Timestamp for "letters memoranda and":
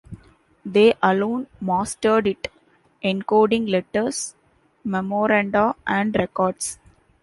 3.69-6.15